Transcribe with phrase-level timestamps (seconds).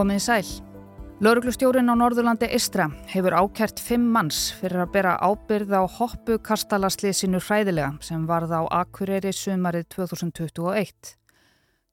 [0.00, 0.46] Komið í sæl.
[1.20, 7.36] Lauruglustjórin á Norðurlandi Istra hefur ákert fimm manns fyrir að bera ábyrð á hoppu kastalasliðsinu
[7.36, 11.12] hræðilega sem varð á Akureyri sumarið 2021.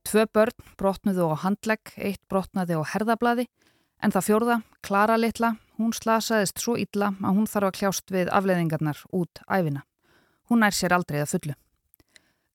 [0.08, 3.50] Tvö börn brotnuðu á handlegg, eitt brotnaði á herðablaði
[4.00, 8.32] en það fjórða, Klara Littla, hún slasaðist svo illa að hún þarf að kljást við
[8.32, 9.84] afleðingarnar út æfina.
[10.48, 11.60] Hún nær sér aldrei að fullu.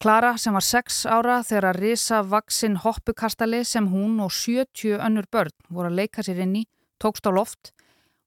[0.03, 5.29] Klara sem var 6 ára þegar að risa vaksinn hoppukastali sem hún og 70 önnur
[5.31, 6.63] börn voru að leika sér inn í,
[6.99, 7.71] tókst á loft.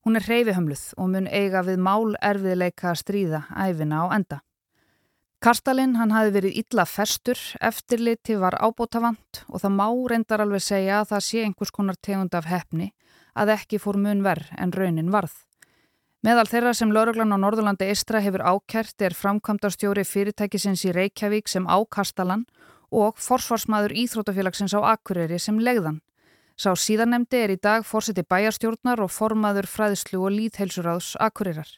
[0.07, 4.37] Hún er hreyfihömluð og mun eiga við mál erfiðleika að stríða æfina á enda.
[5.43, 11.01] Kastalinn hann hafi verið illa festur, eftirliti var ábótavant og það má reyndar alveg segja
[11.01, 12.93] að það sé einhvers konar tegund af hefni
[13.35, 15.35] að ekki fór mun verð en raunin varð.
[16.25, 21.67] Meðal þeirra sem lauruglan á Norðurlandi Istra hefur ákert er framkvæmdarstjóri fyrirtækisins í Reykjavík sem
[21.69, 22.47] ákastalan
[22.89, 25.99] og forsvarsmaður Íþrótafélagsins á Akureyri sem legðan.
[26.57, 31.69] Sá síðanemdi er í dag fórseti bæjarstjórnar og formaður fræðslu og líðheilsuráðs Akureyrar.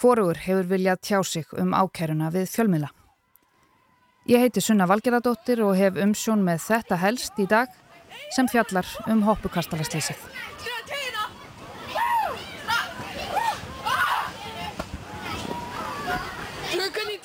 [0.00, 2.88] Hvorugur hefur viljað tjá sig um ákeruna við fjölmila.
[4.32, 7.68] Ég heiti Sunna Valgeradóttir og hef umsjón með þetta helst í dag
[8.32, 10.71] sem fjallar um hoppukastalastýsið.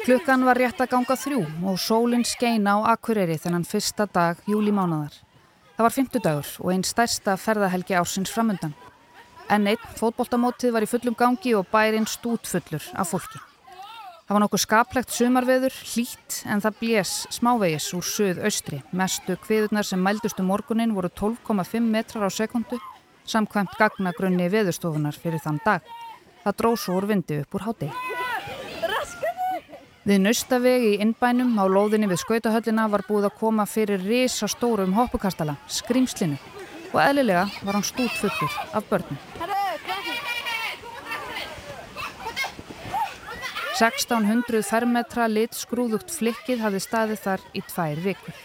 [0.07, 5.17] Klukkan var rétt að ganga þrjú og sólinn skeina á Akureyri þennan fyrsta dag júlimánaðar.
[5.75, 8.71] Það var fymtudagur og einn stærsta ferðahelgi ársins framundan.
[9.51, 13.41] En einn fótboltamótið var í fullum gangi og bærin stútfullur af fólki.
[14.23, 18.79] Það var nokkuð skaplegt sumarveður, hlít en það blés smávegis úr söð-austri.
[18.95, 22.79] Mestu kviðurnar sem mældustu morgunin voru 12,5 metrar á sekundu
[23.27, 25.83] samkvæmt gagnagrunni veðurstofunar fyrir þann dag.
[26.47, 28.26] Það dróð svo úr vindi upp úr hátegi.
[30.07, 34.93] Við naustavegi í innbænum á lóðinni við skautahöllina var búið að koma fyrir risa stórum
[34.95, 36.37] hoppukastala, skrimslinu
[36.93, 39.19] og eðlilega var hann stút fullur af börnum.
[43.75, 48.41] 1600 fermetra lit skrúðugt flikkið hafði staðið þar í tvær vikur.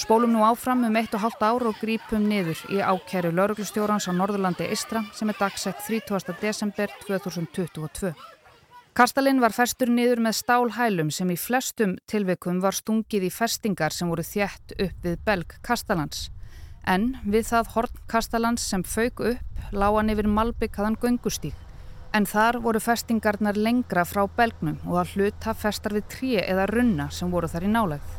[0.00, 4.16] Spólum nú áfram um eitt og halvt ár og grípum niður í ákeru lauruglustjórans á
[4.16, 6.32] Norðurlandi Istra sem er dagsett 30.
[6.40, 8.16] desember 2022.
[8.90, 14.08] Kastalinn var festur niður með stálhælum sem í flestum tilveikum var stungið í festingar sem
[14.10, 16.24] voru þjætt upp við belg Kastalans.
[16.82, 21.54] En við það horn Kastalans sem fauk upp lágan yfir Malbyggaðan göngustík.
[22.12, 27.06] En þar voru festingarnar lengra frá belgnum og að hluta festar við trí eða runna
[27.14, 28.16] sem voru þar í nálegð.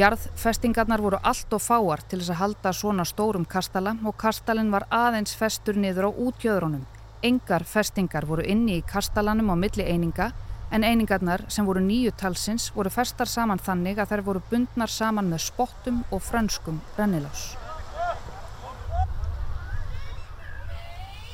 [0.00, 4.88] Jarðfestingarnar voru allt og fáar til þess að halda svona stórum kastala og kastalinn var
[4.90, 6.82] aðeins festur niður á útjöðrunum
[7.22, 10.32] Engar festingar voru inni í kastalanum á milli eininga
[10.74, 15.28] en einingarnar sem voru nýju talsins voru festar saman þannig að þær voru bundnar saman
[15.30, 17.52] með spottum og frönskum rennilás.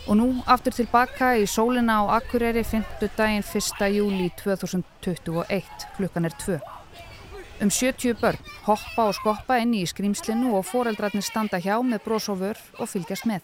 [0.09, 3.09] Og nú aftur tilbaka í sólina á Akureyri 5.
[3.17, 3.89] daginn 1.
[3.93, 6.59] júli 2021, klukkan er 2.
[7.61, 8.39] Um 70 börn
[8.69, 13.43] hoppa og skoppa inn í skrýmslinu og foreldrarnir standa hjá með brósofur og fylgjast með.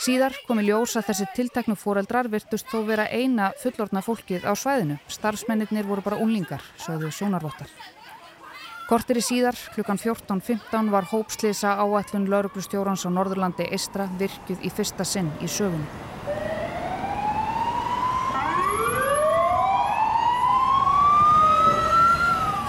[0.00, 4.94] Síðar komi ljós að þessi tilteknu fóreldrar virtust þó vera eina fullorna fólkið á svæðinu.
[5.12, 7.68] Starfsmennir voru bara unlingar, sögðu sjónarvottar.
[8.88, 15.04] Kortir í síðar, klukkan 14.15 var hópslýsa áætlun lauruglustjórans á Norðurlandi Istra virkjuð í fyrsta
[15.04, 15.84] sinn í sögunni.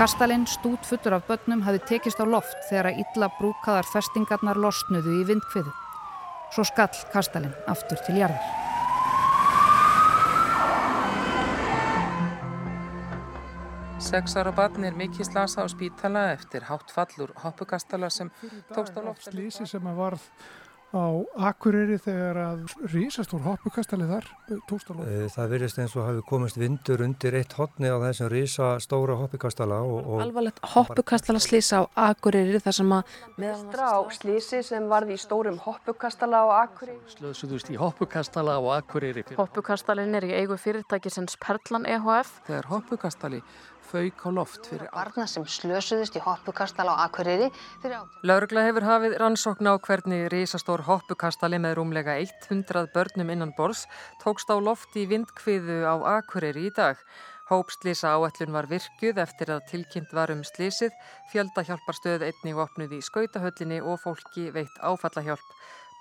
[0.01, 5.21] Kastalinn stút fullur af börnum hafi tekist á loft þegar að illa brúkaðar festingarnar losnuðu
[5.21, 5.71] í vindkviðu.
[6.51, 8.61] Svo skall kastalinn aftur til jarðar.
[14.01, 18.31] Sexar og barn er mikið slasa á spítala eftir hátt fallur hoppukastala sem
[18.73, 19.29] tókst á loft.
[19.29, 20.25] Slísi sem að varð
[20.91, 21.03] á
[21.51, 25.07] Akureyri þegar að rísastór hoppukastali þar eh, tókst á loft?
[25.07, 29.79] Eh, það virðist eins og hafi komist vindur undir eitt hotni á þessum rísastóra hoppukastala.
[29.87, 35.23] Og, og Alvarlegt hoppukastala slísa á Akureyri þar sem að meðstrá slísi sem varði í
[35.23, 36.99] stórum hoppukastala á Akureyri.
[37.15, 39.25] Slöðsugust í hoppukastala á Akureyri.
[39.39, 42.41] Hoppukastalin er í eigu fyrirtæki sem Perlan EHF.
[42.49, 43.41] Þegar hoppukastali
[43.91, 47.49] fauk á loft fyrir barna sem slösuðist í hoppukastala á Akureyri
[48.27, 52.15] Laurugla hefur hafið rannsókn á hvernig risastór hoppukastali með rúmlega
[52.47, 53.83] 100 börnum innan bors
[54.23, 56.97] tókst á loft í vindkviðu á Akureyri í dag.
[57.51, 60.93] Hópslýsa áætlun var virkuð eftir að tilkynnt var um slýsið,
[61.33, 61.65] fjölda
[62.29, 65.49] einnig opnuð í skautahöllinni og fólki veitt áfallahjálp.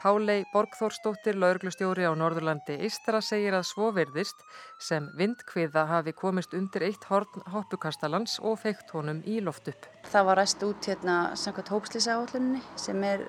[0.00, 4.38] Pálei Borgþórsdóttir, lauruglustjóri á Norðurlandi Ístra, segir að svo verðist
[4.80, 9.88] sem vindkviða hafi komist undir eitt horn hoppukastalans og feikt honum í loft upp.
[10.08, 13.26] Það var ræst út hérna samkvæmt hópslýsa áalluninni sem er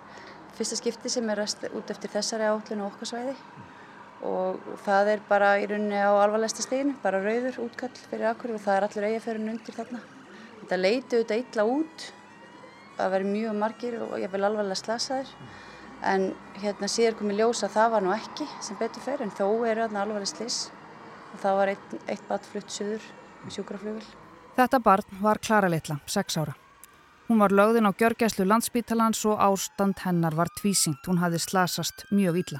[0.55, 3.35] fyrsta skipti sem er út eftir þessari og okkar svæði
[4.23, 8.63] og það er bara í rauninni á alvarlegsta steginu, bara rauður útkall fyrir akkur og
[8.63, 9.99] það er allur eigaförun undir þarna.
[10.61, 12.07] Þetta leiti auðvitað illa út,
[12.95, 15.35] það veri mjög margir og ég vil alvarlega slasaðir
[16.01, 16.31] en
[16.61, 19.45] hérna síðan kom ég ljósa að það var nú ekki sem betur fer en þó
[19.69, 20.57] eru þarna alvarleg slis
[21.33, 23.05] og það var eitt, eitt bat flutt söður
[23.43, 24.09] með sjúkraflugil.
[24.57, 26.57] Þetta barn var Klara Litla, 6 ára.
[27.29, 31.05] Hún var lögðin á gjörgæslu landsbítalans og ástand hennar var tvísingt.
[31.07, 32.59] Hún hafði slasast mjög ítla.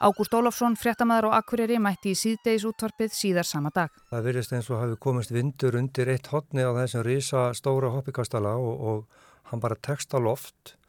[0.00, 3.92] Ágúst Ólafsson, fréttamaður og akkurýri, mætti í síðdeis útvarpið síðar sama dag.
[4.08, 8.54] Það virðist eins og hafi komist vindur undir eitt hotni á þessum risa stóra hoppikastala
[8.56, 10.79] og, og hann bara tekst á loft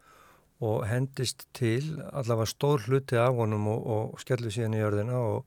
[0.62, 5.46] og hendist til allavega stór hluti af honum og, og skellu síðan í jörðina og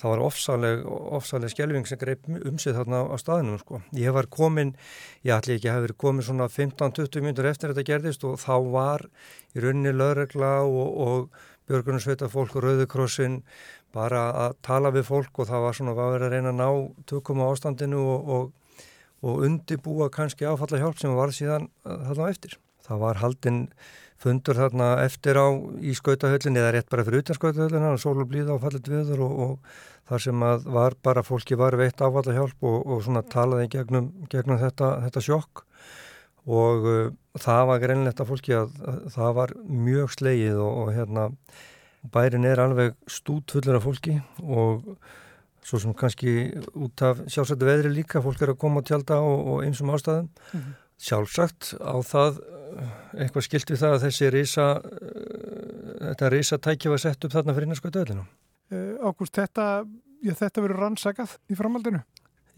[0.00, 0.82] það var ofsaleg,
[1.18, 3.80] ofsaleg skjelving sem greip um sig þarna á staðinum sko.
[3.96, 4.72] Ég var komin,
[5.26, 8.54] ég ætli ekki að hafa verið komin svona 15-20 minnur eftir þetta gerðist og þá
[8.72, 9.06] var
[9.54, 13.40] í rauninni lögregla og, og björgunarsveita fólk og Rauðukrossin
[13.94, 17.04] bara að tala við fólk og það var svona að vera að reyna að ná
[17.10, 18.88] tökum á ástandinu og, og,
[19.26, 22.58] og undibúa kannski áfalla hjálp sem var síðan uh, þarna eftir.
[22.90, 23.62] Það var haldinn
[24.20, 25.48] fundur þarna eftir á
[25.80, 29.24] í skautahöllinni eða rétt bara fyrir utan skautahöllina og sól og blíða og fallit viður
[29.24, 33.70] og, og þar sem að var bara fólki var veitt áfalla hjálp og svona talaði
[33.72, 35.64] gegnum, gegnum þetta, þetta sjokk
[36.50, 37.08] og uh,
[37.40, 39.56] það var greinlegt að fólki að, að það var
[39.88, 41.26] mjög slegið og, og hérna
[42.12, 44.84] bærin er alveg stútfullur af fólki og
[45.64, 46.34] svo sem kannski
[46.72, 50.30] út af sjálfsættu veðri líka fólk er að koma á tjálta og, og einsum ástæðum
[50.30, 50.72] mm -hmm.
[50.96, 52.40] sjálfsagt á það
[53.16, 54.66] eitthvað skilt við það að þessi reysa
[56.00, 59.66] þetta reysa tækja var sett upp þarna fyrir innarskoðu döðlinu uh, Ágúst, þetta,
[60.26, 62.02] þetta verður rannsakað í framaldinu?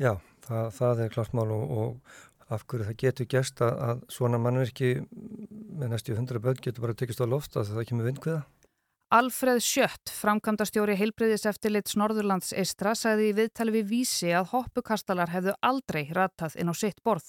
[0.00, 0.16] Já,
[0.46, 4.40] það, það er klart mál og, og af hverju það getur gæst að, að svona
[4.42, 8.42] mannverki með næstu hundra börn getur bara tekist á loft að það kemur vindkviða.
[9.12, 15.52] Alfreð Sjött, framkvæmdastjóri heilbreyðis eftirlits Norðurlands Eistra, sagði í viðtali við vísi að hoppukastalar hefðu
[15.60, 17.26] aldrei ratað inn á sitt borð.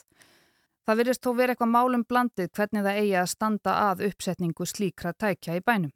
[0.84, 5.14] Það virðist þó verið eitthvað málum blandið hvernig það eigi að standa að uppsetningu slíkra
[5.16, 5.94] tækja í bænum.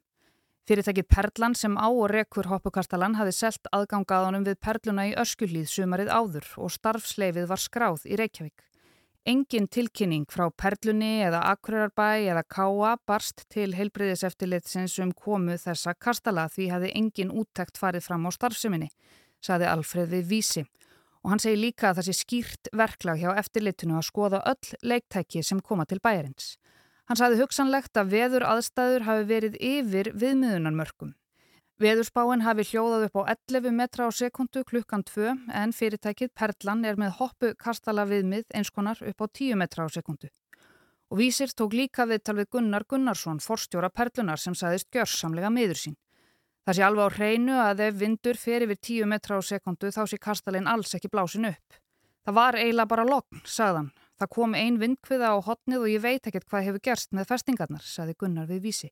[0.68, 6.10] Fyrirtækið Perlan sem á og rekur hoppukastalan hafi selt aðgangaðunum við Perluna í öskullíð sumarið
[6.12, 8.64] áður og starfsleifið var skráð í Reykjavík.
[9.28, 16.46] Engin tilkynning frá Perlunni eða Akureyrbæ eða Káa barst til heilbriðiseftilitsins um komu þessa kastala
[16.48, 18.88] því hafi engin úttækt farið fram á starfseminni,
[19.44, 20.64] saði Alfreði Vísi.
[21.28, 25.42] Og hann segi líka að það sé skýrt verklag hjá eftirlitinu að skoða öll leiktæki
[25.44, 26.54] sem koma til bæjarins.
[27.04, 31.10] Hann saði hugsanlegt að veður aðstæður hafi verið yfir viðmiðunarmörkum.
[31.84, 36.96] Veðurspáin hafi hljóðað upp á 11 metra á sekundu klukkan 2 en fyrirtækið Perlan er
[36.96, 40.32] með hoppu kastala viðmið einskonar upp á 10 metra á sekundu.
[41.12, 46.00] Og vísir tók líka viðtal við Gunnar Gunnarsson, forstjóra Perlunar sem saðist gjörsamlega miður sín.
[46.68, 50.02] Það sé alveg á hreinu að ef vindur fer yfir 10 metra á sekundu þá
[50.04, 51.78] sé kastalinn alls ekki blásin upp.
[52.28, 53.86] Það var eiginlega bara lokn, sagðan.
[54.20, 57.80] Það kom ein vindkviða á hotnið og ég veit ekkert hvað hefur gerst með festingarnar,
[57.80, 58.90] saði Gunnar við vísi.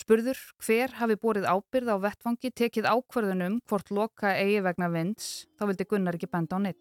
[0.00, 5.68] Spurður hver hafi búrið ábyrð á vettfangi tekið ákverðunum hvort loka eigi vegna vinds, þá
[5.68, 6.80] vildi Gunnar ekki benda á neitt.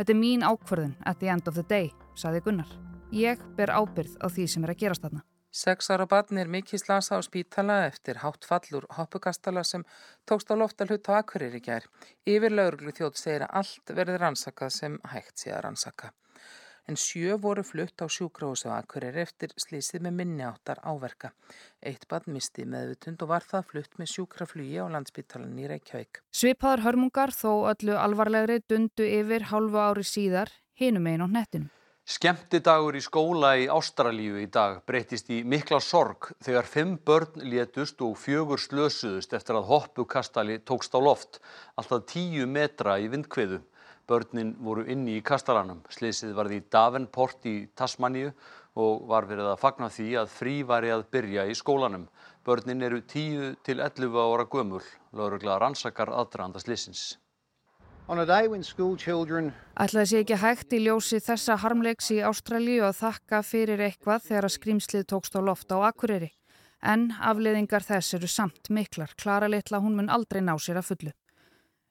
[0.00, 2.72] Þetta er mín ákverðun at the end of the day, saði Gunnar.
[3.12, 5.20] Ég ber ábyrð á því sem er að gerast þarna.
[5.54, 9.84] Seks ára barn er mikið slasa á spítala eftir hátt fallur hoppukastala sem
[10.26, 11.86] tókst á loftal hlut á Akureyri gær.
[12.26, 16.10] Yfir lauruglu þjótt segir að allt verður rannsakað sem hægt sé að rannsaka
[16.88, 21.32] en sjö voru flutt á sjúkrahúsi á Akureyri eftir slísið með minni áttar áverka.
[21.80, 26.20] Eitt bad misti meðvutund og var það flutt með sjúkraflugi á landsbyttalan í Reykjavík.
[26.34, 31.72] Svipaðar hörmungar þó öllu alvarlegri dundu yfir hálfu ári síðar hinum einn á nettinum.
[32.04, 37.40] Skemmti dagur í skóla í Ástralíu í dag breytist í mikla sorg þegar fimm börn
[37.48, 41.40] létust og fjögur slösuðust eftir að hoppukastali tókst á loft,
[41.80, 43.62] alltaf tíu metra í vindkviðu.
[44.04, 45.80] Börnin voru inni í kastalanum.
[45.96, 48.34] Sliðsið varði í Davenport í Tasmaníu
[48.76, 52.04] og var verið að fagna því að frí væri að byrja í skólanum.
[52.44, 54.84] Börnin eru 10 til 11 ára gömul.
[55.16, 57.14] Laurugla rannsakar aðdraðanda sliðsins.
[58.04, 64.46] Ætlaði sé ekki hægt í ljósi þessa harmleiks í Ástralíu að þakka fyrir eitthvað þegar
[64.48, 66.28] að skrýmslið tókst á loft á Akureyri.
[66.84, 69.14] En afleðingar þess eru samt miklar.
[69.16, 71.12] Klara litla hún mun aldrei ná sér að fullu.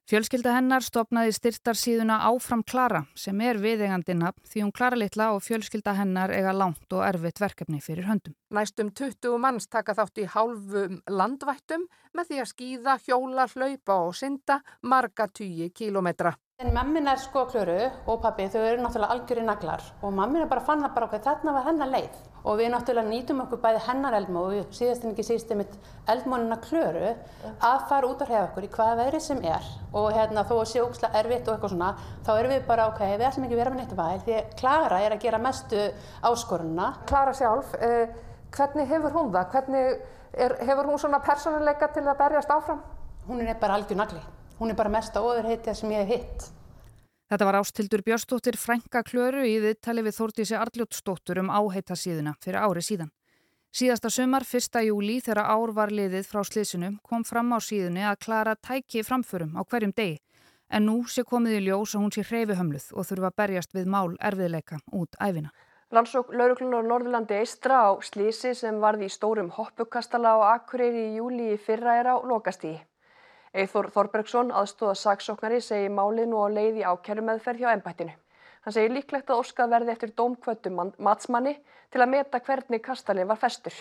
[0.03, 5.39] Fjölskylda hennar stopnaði styrtarsíðuna Áfram Klara sem er viðegandi nafn því hún Klara litla og
[5.45, 8.35] fjölskylda hennar eiga langt og erfitt verkefni fyrir höndum.
[8.51, 14.11] Næstum 20 manns taka þátt í hálfum landvættum með því að skýða, hjóla, hlaupa og
[14.19, 16.35] synda marga tugi kílometra.
[16.71, 20.61] Mammin er sko klöru og pappi, þau eru náttúrulega algjörði naglar og mammin er bara
[20.63, 24.15] fann að bara okkur þarna var hennar leið og við náttúrulega nýtum okkur bæði hennar
[24.15, 25.73] eldmó og síðast en ekki síðast einmitt
[26.13, 30.45] eldmónina klöru að fara út að hrefa okkur í hvaða veðri sem er og hérna
[30.47, 31.89] þó að sé ógslag erfitt og eitthvað svona
[32.27, 35.17] þá erum við bara ok, við ætlum ekki vera með neitt væl því Klara er
[35.17, 35.81] að gera mestu
[36.29, 36.93] áskorunna.
[37.09, 38.13] Klara sjálf, eh,
[38.55, 39.51] hvernig hefur hún það?
[39.57, 39.99] Hvernig
[40.33, 42.79] er, hefur hún svona persónuleika til að berjast áfram?
[43.27, 44.23] Hún er bara algjör nagli
[44.63, 46.45] hún er bara mesta ofurheitja sem ég hef hitt.
[47.27, 52.61] Þetta var ástildur Björnstóttir Frænka Klöru í viðtali við Þórtísi Arljótsdóttur um áheita síðuna fyrir
[52.63, 53.09] ári síðan.
[53.73, 54.83] Síðasta sömar, 1.
[54.85, 59.57] júli, þegar ár var liðið frá sliðsinu, kom fram á síðunni að klara tæki framförum
[59.57, 60.19] á hverjum degi.
[60.69, 63.73] En nú sé komið í ljós að hún sé hreyfi hömluð og þurfa að berjast
[63.73, 65.49] við mál erfiðleika út æfina.
[65.93, 71.51] Landsók lauruglunar Norðurlandi eistra á slísi sem varði í stórum hoppukastala á Akureyri í júli
[71.57, 72.79] í fyrra er á lokastígi.
[73.53, 78.15] Eithor Þorbergsson, aðstóða saksóknari, segir málið nú á leið í ákærumeðferð hjá ennbættinu.
[78.65, 81.53] Hann segir líklegt að óskað verði eftir dómkvötum matsmanni
[81.93, 83.75] til að meta hvernig kastalinn var festur.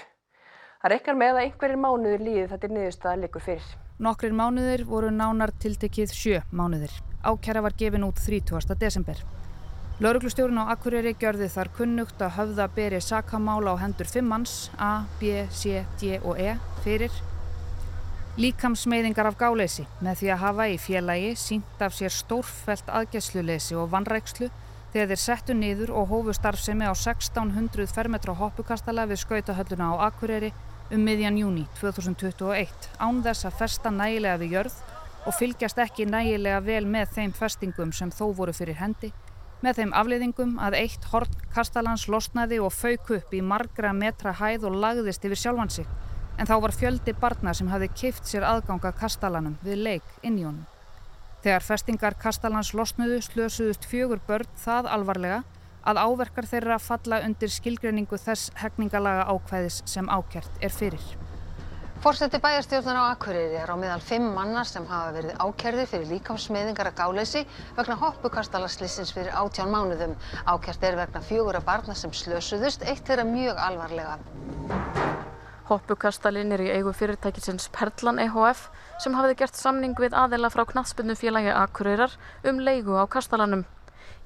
[0.82, 3.72] Það rekkar með að einhverjir mánuður líði þetta er niðurstaðan likur fyrir.
[4.02, 6.92] Nokkrir mánuðir voru nánar tiltekið sjö mánuðir.
[7.24, 8.76] Ákæra var gefin út 30.
[8.76, 9.24] desember.
[10.04, 15.46] Lauruglustjórun á Akureyri gjörði þar kunnugt að höfða beri sakamála á hendur fimmans A, B,
[15.48, 17.22] C, D og E fyrir
[18.40, 23.90] Líkamsmeiðingar af gáleysi með því að hafa í félagi sínt af sér stórfælt aðgæðsluleysi og
[23.92, 24.46] vannrækslu
[24.94, 30.48] þegar þeir settu niður og hófu starfsemi á 1600 fermetra hoppukastala við skautahölluna á Akureyri
[30.88, 34.78] um miðjan júni 2021 án þess að festa nægilega við jörð
[35.28, 39.10] og fylgjast ekki nægilega vel með þeim festingum sem þó voru fyrir hendi
[39.60, 44.70] með þeim afleiðingum að eitt horn kastalans losnaði og fauk upp í margra metra hæð
[44.70, 45.92] og lagðist yfir sjálfan sig
[46.42, 50.42] en þá var fjöldi barna sem hafi kift sér aðganga kastalanum við leik inn í
[50.42, 50.64] honum.
[51.42, 55.42] Þegar festingar kastalans losnuðu slösuðust fjögur börn það alvarlega
[55.86, 61.04] að áverkar þeirra falla undir skilgreiningu þess hekningalaga ákvæðis sem ákjert er fyrir.
[62.02, 66.90] Fórseti bæjarstjórnar á Akureyri er á miðal fimm manna sem hafa verið ákjærði fyrir líkamsmiðingar
[66.90, 67.44] að gáleysi
[67.76, 70.16] vegna hoppukastalarslissins fyrir átján mánuðum.
[70.42, 74.18] Ákjært er vegna fjögur að barna sem slösuðust, eitt þeirra mjög alvarlega.
[75.72, 78.66] Hoppukastalinn er í eigu fyrirtækisins Perlan EHF
[79.00, 82.12] sem hafiði gert samning við aðela frá knatsbyrnu félagi Akureyrar
[82.50, 83.62] um leigu á kastalanum.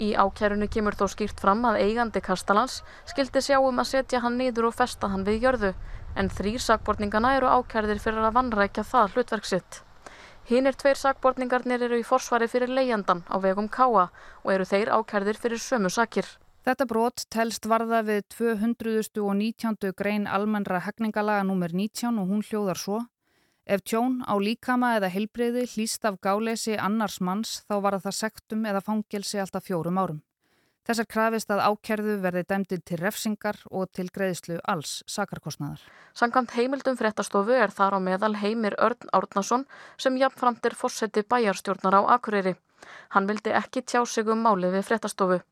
[0.02, 2.80] Í ákjærunu kemur þó skýrt fram að eigandi kastalans
[3.12, 5.70] skildi sjá um að setja hann niður og festa hann við jörðu
[6.18, 9.78] en þrýr sakbortningana eru ákjærðir fyrir að vannrækja það hlutverksitt.
[10.50, 14.08] Hinn er tveir sakbortningarnir eru í forsvari fyrir leijandan á vegum Káa
[14.42, 16.26] og eru þeir ákjærðir fyrir sömu sakir.
[16.66, 19.92] Þetta brot telst varða við 219.
[19.94, 21.70] grein almennra hefningalaga nr.
[21.70, 22.96] 19 og hún hljóðar svo.
[23.70, 28.66] Ef tjón á líkama eða heilbreyði hlýst af gáleysi annars manns þá var það sektum
[28.66, 30.20] eða fangelsi alltaf fjórum árum.
[30.90, 35.86] Þessar krafist að ákerðu verði dæmdil til refsingar og til greiðslu alls sakarkostnaðar.
[36.18, 39.68] Sankant heimildum fréttastofu er þar á meðal Heimir Örn Árnason
[40.02, 42.58] sem jafnframt er fórseti bæjarstjórnar á Akureyri.
[43.14, 45.44] Hann vildi ekki tjá sig um málið við fréttastofu.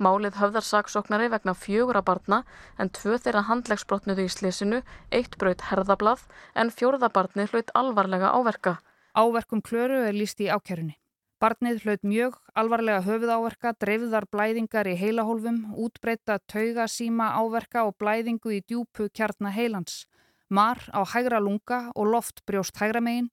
[0.00, 2.38] Málið höfðar saksóknari vegna fjögura barna
[2.80, 4.78] en tvö þeirra handlegsbrotnuðu í slísinu,
[5.12, 6.22] eitt braut herðablað
[6.56, 8.78] en fjóruða barni hlaut alvarlega áverka.
[9.12, 10.96] Áverkum klöru er líst í ákjörunni.
[11.40, 18.56] Barnið hlaut mjög alvarlega höfuð áverka, dreifðar blæðingar í heilahólfum, útbreyta taugasíma áverka og blæðingu
[18.56, 20.06] í djúpu kjarna heilans.
[20.48, 23.28] Mar á hægra lunga og loft brjóst hægra megin,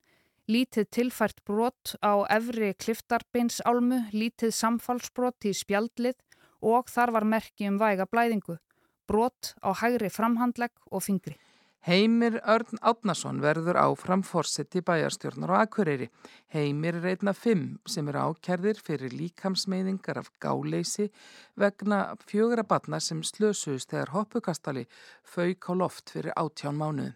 [0.48, 6.16] lítið tilfært brot á efri kliftarbeinsálmu, lítið samfallsbrot í spjaldlið
[6.62, 8.58] og þar var merki um væga blæðingu,
[9.08, 11.36] brot á hægri framhandlegg og fingri.
[11.86, 16.08] Heimir Örn Átnason verður áfram fórseti bæjarstjórnar og akureyri.
[16.52, 21.06] Heimir er einna fimm sem eru ákjærðir fyrir líkamsmeiðingar af gáleysi
[21.56, 24.84] vegna fjögra batna sem slösuðust þegar hoppukastali
[25.22, 27.14] fauk á loft fyrir áttján mánuð.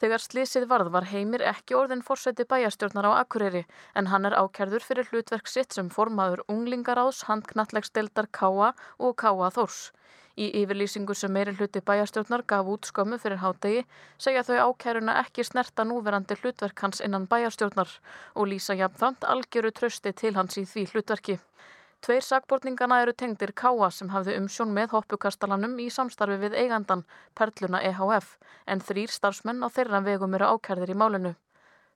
[0.00, 3.66] Þegar slísið varð var Heimir ekki orðin fórseti bæjastjórnar á Akureyri
[4.00, 9.90] en hann er ákjærður fyrir hlutverk sitt sem formaður unglingaráðs, handknallegsteldar Káa og Káa Þórs.
[10.40, 13.82] Í yfirlýsingu sem meiri hluti bæjastjórnar gaf út skömmu fyrir hádegi
[14.16, 17.92] segja þau ákjæruna ekki snerta núverandi hlutverk hans innan bæjastjórnar
[18.34, 21.36] og lýsa jafnframt algjöru trösti til hans í því hlutverki.
[22.06, 27.02] Tveir sakbortningana eru tengdir Káa sem hafði umsjón með hoppukastalanum í samstarfi við eigandan
[27.40, 28.30] Perluna EHF
[28.74, 31.34] en þrýr starfsmenn á þeirra vegum eru ákærðir í málinu.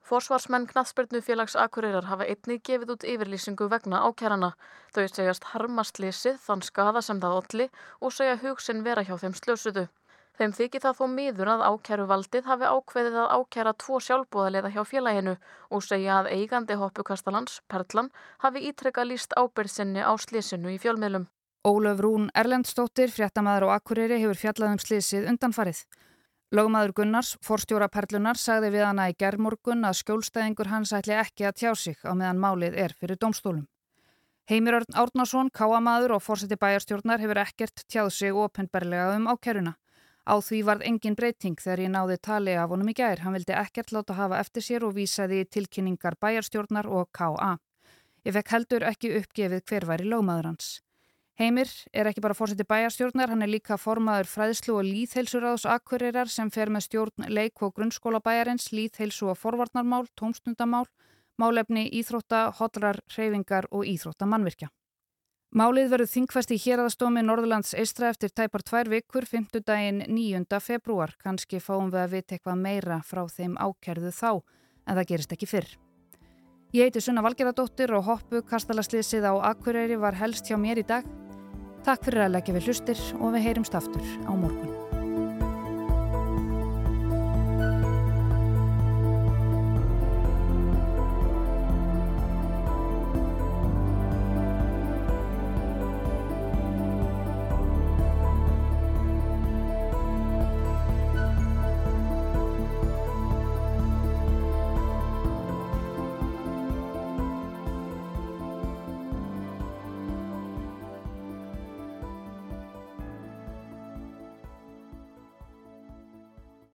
[0.05, 4.51] Forsvarsmenn Knaðspyrnu félags Akureyrar hafa einnig gefið út yfirlýsingu vegna ákærana.
[4.93, 9.33] Þau segjast harmast lisið þann skada sem það olli og segja hugsin vera hjá þeim
[9.41, 9.87] slösuðu.
[10.35, 15.35] Þeim þykir það þó miður að ákæruvaldið hafi ákveðið að ákæra tvo sjálfbúðarleiða hjá félaginu
[15.71, 18.09] og segja að eigandi hoppukastalans, Perlan,
[18.43, 21.29] hafi ítrekka líst ábyrðsynni á slísinu í fjölmiðlum.
[21.65, 25.79] Ólöf Rún Erlendstóttir, fréttamaður og akkurýri hefur fjallað um slísið undanfarið.
[26.51, 31.55] Lögmaður Gunnars, forstjóra Perlunar, sagði við hana í gerðmorgun að skjólstæðingur hans ætli ekki að
[31.63, 33.63] tjá sig á meðan málið er fyrir domstólum.
[34.45, 39.73] Heimir Örn Árnason, káamaður og fórseti bæjarstjórnar hefur ekkert tjáð sig ofinberlega um ákæruna.
[40.25, 43.21] Á því varð engin breyting þegar ég náði tali af honum í gær.
[43.21, 47.57] Hann vildi ekkert láta hafa eftir sér og vísaði tilkynningar bæjarstjórnar og K.A.
[48.25, 50.71] Ég fekk heldur ekki uppgefið hver var í lögmaður hans.
[51.37, 56.49] Heimir er ekki bara fórseti bæjarstjórnar, hann er líka formaður fræðslu og líðheilsuráðs akkurirar sem
[56.49, 60.87] fer með stjórn leik og grunnskóla bæjarins, líðheilsu og forvarnarmál, tómstundamál,
[61.37, 64.71] málefni íþrótta, hotrar, hreyfingar og íþrótta mannvirkja.
[65.55, 69.61] Málið verður þingfæst í Hjeraðastómi Norðurlands eistra eftir tæpar tvær vikur, 5.
[69.63, 70.59] daginn 9.
[70.59, 71.13] februar.
[71.23, 74.43] Kanski fáum við að vita eitthvað meira frá þeim ákerðu þá,
[74.83, 75.71] en það gerist ekki fyrr.
[76.75, 81.07] Ég heiti Sunna Valgeradóttir og hoppu kastalaslýsið á Akureyri var helst hjá mér í dag.
[81.87, 84.84] Takk fyrir að leggja við hlustir og við heyrumst aftur á morgun.